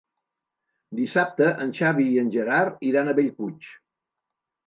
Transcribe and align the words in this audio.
Dissabte 0.99 1.49
en 1.65 1.73
Xavi 1.81 2.07
i 2.13 2.17
en 2.21 2.33
Gerard 2.37 2.81
iran 2.93 3.11
a 3.11 3.15
Bellpuig. 3.19 3.67